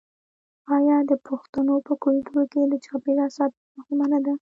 [0.75, 4.33] آیا د پښتنو په کلتور کې د چاپیریال ساتنه مهمه نه ده؟